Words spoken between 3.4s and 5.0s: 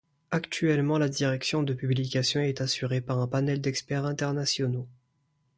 d'experts internationaux.